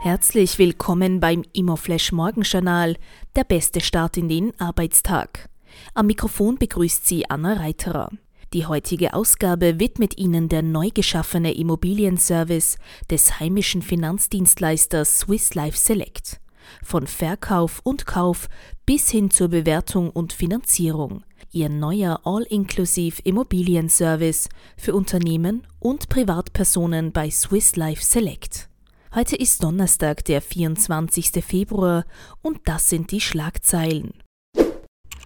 Herzlich 0.00 0.58
willkommen 0.60 1.18
beim 1.18 1.42
Immoflash 1.52 2.12
Morgenjournal, 2.12 2.94
der 3.34 3.42
beste 3.42 3.80
Start 3.80 4.16
in 4.16 4.28
den 4.28 4.58
Arbeitstag. 4.60 5.48
Am 5.92 6.06
Mikrofon 6.06 6.56
begrüßt 6.56 7.04
Sie 7.04 7.28
Anna 7.28 7.54
Reiterer. 7.54 8.08
Die 8.52 8.64
heutige 8.64 9.12
Ausgabe 9.12 9.80
widmet 9.80 10.16
Ihnen 10.16 10.48
der 10.48 10.62
neu 10.62 10.90
geschaffene 10.94 11.52
Immobilienservice 11.52 12.78
des 13.10 13.40
heimischen 13.40 13.82
Finanzdienstleisters 13.82 15.18
Swiss 15.18 15.54
Life 15.54 15.76
Select. 15.76 16.40
Von 16.84 17.08
Verkauf 17.08 17.80
und 17.82 18.06
Kauf 18.06 18.48
bis 18.86 19.10
hin 19.10 19.32
zur 19.32 19.48
Bewertung 19.48 20.10
und 20.10 20.32
Finanzierung. 20.32 21.24
Ihr 21.50 21.70
neuer 21.70 22.20
All-Inclusive 22.22 23.20
Immobilienservice 23.24 24.48
für 24.76 24.94
Unternehmen 24.94 25.66
und 25.80 26.08
Privatpersonen 26.08 27.10
bei 27.10 27.30
Swiss 27.30 27.74
Life 27.74 28.04
Select. 28.04 28.67
Heute 29.14 29.36
ist 29.36 29.64
Donnerstag, 29.64 30.26
der 30.26 30.42
24. 30.42 31.42
Februar 31.42 32.04
und 32.42 32.60
das 32.66 32.90
sind 32.90 33.10
die 33.10 33.22
Schlagzeilen. 33.22 34.12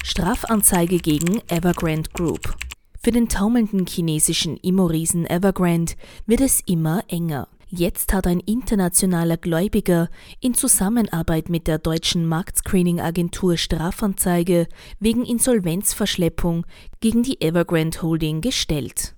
Strafanzeige 0.05 0.99
gegen 0.99 1.41
Evergrande 1.49 2.09
Group. 2.13 2.55
Für 3.03 3.11
den 3.11 3.29
taumelnden 3.29 3.87
chinesischen 3.87 4.57
Immoriesen 4.59 5.27
Evergrande 5.27 5.95
wird 6.27 6.43
es 6.43 6.61
immer 6.61 7.03
enger. 7.09 7.49
Jetzt 7.69 8.13
hat 8.13 8.29
ein 8.29 8.39
internationaler 8.39 9.37
Gläubiger 9.37 10.11
in 10.39 10.55
Zusammenarbeit 10.55 11.49
mit 11.49 11.67
der 11.67 11.79
deutschen 11.79 12.27
Marktscreening-Agentur 12.27 13.57
Strafanzeige 13.57 14.69
wegen 15.01 15.25
Insolvenzverschleppung 15.25 16.67
gegen 17.01 17.25
die 17.25 17.41
Evergrande 17.41 18.01
Holding 18.01 18.43
gestellt. 18.43 19.17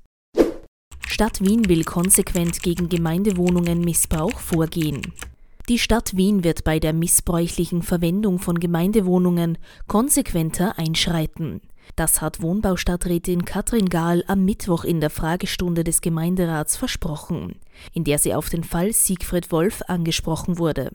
Stadt 1.15 1.41
Wien 1.41 1.69
will 1.69 1.85
konsequent 1.85 2.61
gegen 2.61 2.89
Gemeindewohnungen 2.89 3.83
Missbrauch 3.83 4.37
vorgehen. 4.41 5.01
Die 5.69 5.79
Stadt 5.79 6.17
Wien 6.17 6.43
wird 6.43 6.65
bei 6.65 6.81
der 6.81 6.93
missbräuchlichen 6.93 7.83
Verwendung 7.83 8.41
von 8.41 8.59
Gemeindewohnungen 8.59 9.57
konsequenter 9.87 10.77
einschreiten. 10.77 11.61
Das 11.95 12.21
hat 12.21 12.43
Wohnbaustadträtin 12.43 13.45
Katrin 13.45 13.91
Gahl 13.91 14.25
am 14.27 14.45
Mittwoch 14.45 14.83
in 14.83 15.01
der 15.01 15.09
Fragestunde 15.09 15.85
des 15.85 16.01
Gemeinderats 16.01 16.77
versprochen, 16.77 17.61
in 17.93 18.03
der 18.03 18.19
sie 18.19 18.35
auf 18.35 18.49
den 18.49 18.65
Fall 18.65 18.93
Siegfried 18.93 19.53
Wolf 19.53 19.83
angesprochen 19.87 20.59
wurde. 20.59 20.91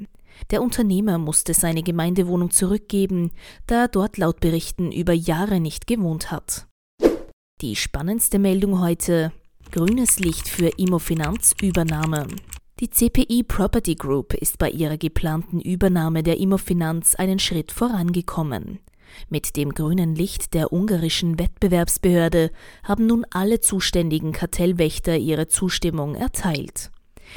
Der 0.52 0.62
Unternehmer 0.62 1.18
musste 1.18 1.54
seine 1.54 1.82
Gemeindewohnung 1.82 2.52
zurückgeben, 2.52 3.32
da 3.68 3.84
er 3.84 3.88
dort 3.88 4.18
laut 4.18 4.42
Berichten 4.42 4.92
über 4.92 5.14
Jahre 5.14 5.62
nicht 5.62 5.88
gewohnt 5.88 6.30
hat. 6.30 6.68
Die 7.62 7.78
spannendste 7.78 8.38
Meldung 8.38 8.82
heute 8.82 9.32
Grünes 9.72 10.18
Licht 10.18 10.48
für 10.48 10.70
Immofinanz-Übernahme. 10.78 12.26
Die 12.80 12.90
CPI 12.90 13.44
Property 13.44 13.94
Group 13.94 14.34
ist 14.34 14.58
bei 14.58 14.72
ihrer 14.72 14.98
geplanten 14.98 15.62
Übernahme 15.62 16.24
der 16.24 16.40
Immofinanz 16.40 17.14
einen 17.14 17.38
Schritt 17.38 17.72
vorangekommen. 17.72 18.80
Mit 19.30 19.56
dem 19.58 19.76
grünen 19.76 20.16
Licht 20.16 20.56
der 20.56 20.74
ungarischen 20.74 21.38
Wettbewerbsbehörde 21.38 22.50
haben 22.82 23.06
nun 23.06 23.28
alle 23.30 23.60
zuständigen 23.60 24.32
Kartellwächter 24.32 25.18
ihre 25.18 25.46
Zustimmung 25.48 26.16
erteilt. 26.16 26.90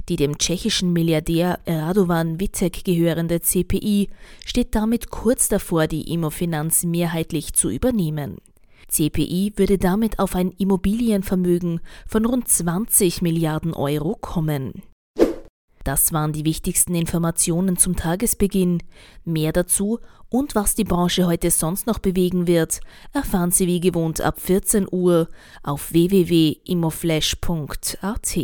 Die 0.08 0.16
dem 0.16 0.38
tschechischen 0.38 0.94
Milliardär 0.94 1.60
Radovan 1.66 2.40
Vitek 2.40 2.82
gehörende 2.82 3.42
CPI 3.42 4.08
steht 4.46 4.74
damit 4.74 5.10
kurz 5.10 5.50
davor, 5.50 5.86
die 5.86 6.10
Immofinanz 6.10 6.84
mehrheitlich 6.84 7.52
zu 7.52 7.68
übernehmen. 7.68 8.38
CPI 8.92 9.54
würde 9.56 9.78
damit 9.78 10.18
auf 10.18 10.34
ein 10.34 10.52
Immobilienvermögen 10.52 11.80
von 12.06 12.26
rund 12.26 12.46
20 12.46 13.22
Milliarden 13.22 13.72
Euro 13.72 14.16
kommen. 14.20 14.82
Das 15.84 16.12
waren 16.12 16.32
die 16.32 16.44
wichtigsten 16.44 16.94
Informationen 16.94 17.76
zum 17.76 17.96
Tagesbeginn. 17.96 18.82
Mehr 19.24 19.52
dazu 19.52 19.98
und 20.28 20.54
was 20.54 20.74
die 20.74 20.84
Branche 20.84 21.26
heute 21.26 21.50
sonst 21.50 21.86
noch 21.86 21.98
bewegen 21.98 22.46
wird, 22.46 22.80
erfahren 23.12 23.50
Sie 23.50 23.66
wie 23.66 23.80
gewohnt 23.80 24.20
ab 24.20 24.40
14 24.40 24.86
Uhr 24.90 25.28
auf 25.62 25.92
www.immoflash.at. 25.92 28.38